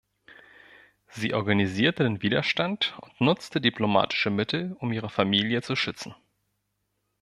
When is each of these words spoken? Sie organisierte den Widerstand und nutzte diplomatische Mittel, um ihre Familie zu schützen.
Sie 1.09 1.35
organisierte 1.35 2.01
den 2.01 2.23
Widerstand 2.23 2.97
und 3.01 3.21
nutzte 3.21 3.61
diplomatische 3.61 4.31
Mittel, 4.31 4.75
um 4.79 4.91
ihre 4.91 5.11
Familie 5.11 5.61
zu 5.61 5.75
schützen. 5.75 6.15